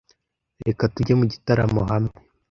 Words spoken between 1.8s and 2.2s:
hamwe.